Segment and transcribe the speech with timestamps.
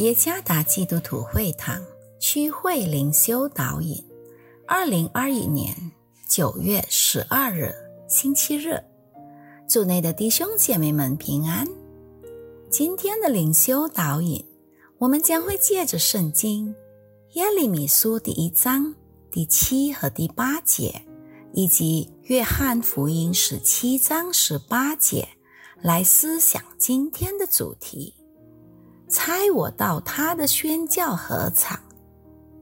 [0.00, 1.78] 耶加达基督徒会堂
[2.18, 4.02] 区会灵修导引，
[4.66, 5.76] 二零二一年
[6.26, 7.70] 九月十二日
[8.08, 8.82] 星期日，
[9.68, 11.68] 主内的弟兄姐妹们平安。
[12.70, 14.42] 今天的灵修导引，
[14.96, 16.74] 我们将会借着圣经
[17.32, 18.94] 耶利米书第一章
[19.30, 20.98] 第七和第八节，
[21.52, 25.28] 以及约翰福音十七章十八节
[25.82, 28.14] 来思想今天的主题。
[29.10, 31.80] 猜我到他的宣教合场。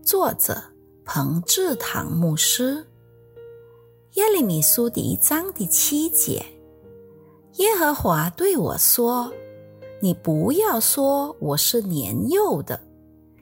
[0.03, 0.57] 作者
[1.05, 2.83] 彭志堂牧师。
[4.15, 6.43] 耶利米书第一章第七节：
[7.57, 9.31] 耶和华对我说
[10.01, 12.81] ：“你不要说我是年幼的，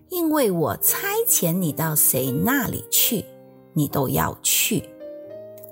[0.08, 3.24] 因为我差遣你到谁那里去，
[3.72, 4.82] 你都要去。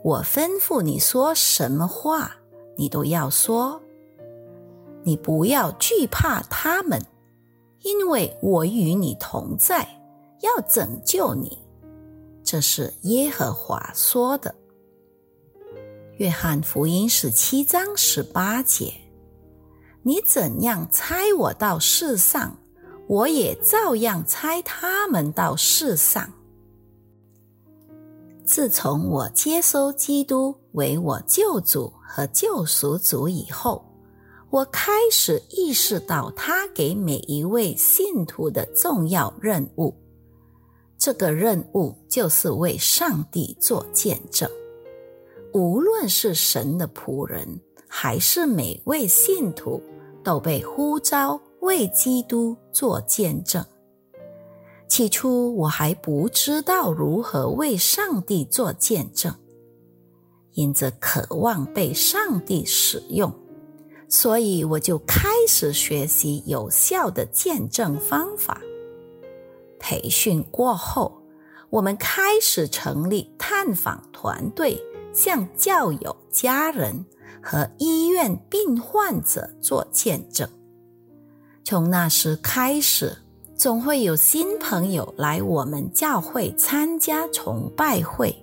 [0.05, 2.36] 我吩咐你说什么话，
[2.77, 3.83] 你都要说。
[5.03, 7.05] 你不要惧怕他们。”
[7.84, 9.86] 因为我与你同在，
[10.40, 11.58] 要拯救你，
[12.42, 14.54] 这是耶和华说的。
[16.16, 18.94] 约翰福音十七章十八节：
[20.02, 22.56] 你怎样猜我到世上，
[23.06, 26.32] 我也照样猜他们到世上。
[28.46, 33.84] 自从我接收基督为我救主和救赎主以后。
[34.55, 39.92] 我开始意识到他给每一位信徒的重要任务，
[40.96, 44.48] 这个任务就是为上帝做见证。
[45.52, 49.83] 无论是神的仆人，还是每位信徒，
[50.22, 53.64] 都被呼召为基督做见证。
[54.86, 59.34] 起初我还不知道如何为上帝做见证，
[60.52, 63.34] 因着渴望被上帝使用。
[64.09, 68.61] 所以我就开始学习有效的见证方法。
[69.79, 71.20] 培训过后，
[71.70, 74.81] 我们开始成立探访团队，
[75.13, 77.05] 向教友、家人
[77.42, 80.48] 和医院病患者做见证。
[81.65, 83.17] 从那时开始，
[83.57, 88.35] 总会有新朋友来我们教会参加崇拜会。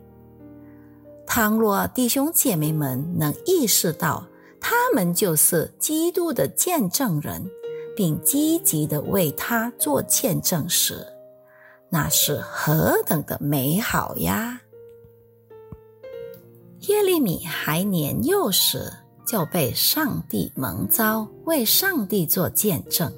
[1.25, 4.27] 倘若弟兄姐妹们能意识到，
[4.61, 7.43] 他们就是基督的见证人，
[7.97, 11.05] 并积极的为他做见证时，
[11.89, 14.61] 那是何等的美好呀！
[16.87, 18.91] 耶利米还年幼时
[19.25, 23.11] 就被上帝蒙召为上帝做见证，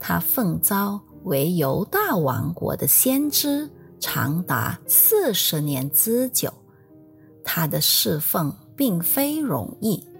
[0.00, 3.68] 他奉召为犹大王国的先知，
[4.00, 6.52] 长达四十年之久。
[7.44, 10.11] 他的侍奉并非容易。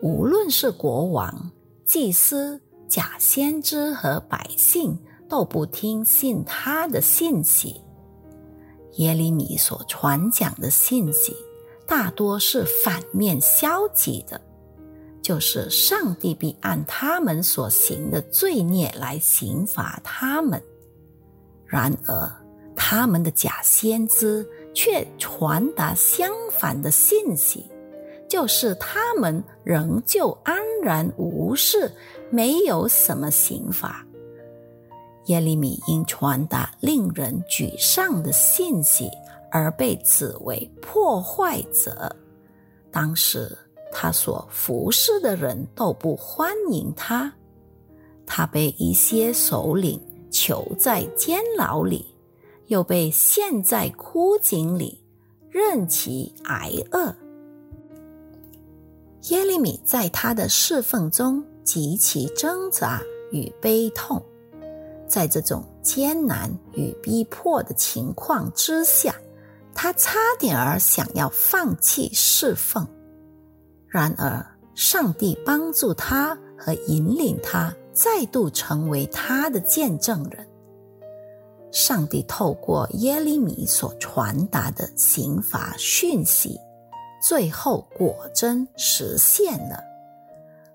[0.00, 1.50] 无论是国王、
[1.84, 4.98] 祭司、假先知和百姓，
[5.28, 7.80] 都不听信他的信息。
[8.94, 11.34] 耶利米所传讲的信息，
[11.86, 14.40] 大多是反面消极的，
[15.20, 20.62] 就是上帝必按他们所行的罪孽来刑罚他们。
[21.66, 22.30] 然而，
[22.74, 27.68] 他们的假先知却传达相反的信息。
[28.28, 31.90] 就是他们仍旧安然无事，
[32.30, 34.04] 没有什么刑罚。
[35.26, 39.10] 耶利米因传达令人沮丧的信息
[39.50, 42.14] 而被指为破坏者。
[42.90, 43.56] 当时
[43.92, 47.32] 他所服侍的人都不欢迎他，
[48.26, 50.00] 他被一些首领
[50.30, 52.14] 囚在监牢里，
[52.66, 55.02] 又被陷在枯井里，
[55.50, 57.14] 任其挨饿。
[59.22, 64.24] 耶利米在他的侍奉中极其挣扎与悲痛，
[65.06, 69.14] 在这种艰难与逼迫的情况之下，
[69.74, 72.86] 他差点儿想要放弃侍奉。
[73.88, 74.44] 然而，
[74.74, 80.46] 上帝帮助他和引领他再度成为他的见证人。
[81.70, 86.58] 上帝透过耶利米所传达的刑罚讯息。
[87.20, 89.82] 最后果真实现了，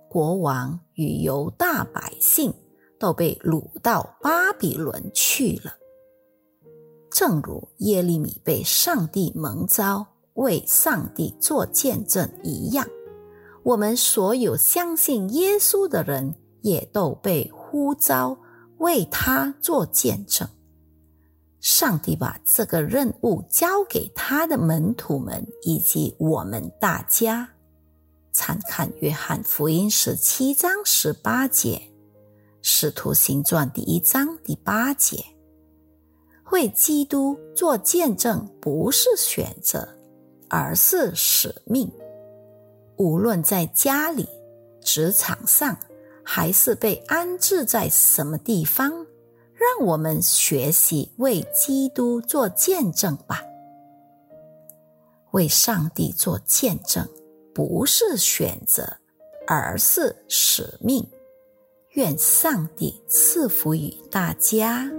[0.10, 2.54] 国王与犹大百姓
[3.00, 5.74] 都被掳到巴比伦去了。
[7.10, 12.88] 正如耶利米被上帝蒙召为上帝做见证一样，
[13.64, 18.38] 我们所有相信耶稣的人也都被呼召
[18.80, 20.48] 为他做见证。
[21.64, 27.50] 上帝把这个任务交给他的门徒们以及我们大家。
[28.34, 31.82] 参看约翰福音十七章十八节，
[32.62, 35.24] 使徒行传第一章第八节。
[36.52, 39.88] 为基督做见证不是选择，
[40.50, 41.90] 而是使命。
[42.98, 44.28] 无论在家里、
[44.82, 45.78] 职场上，
[46.26, 49.06] 还是被安置在什么地方，
[49.64, 53.42] 让我们学习为基督做见证吧。
[55.32, 57.08] 为上帝做见证，
[57.56, 58.98] 不是选择，
[59.48, 61.08] 而是使命。
[61.92, 64.92] 愿上帝赐福于大家。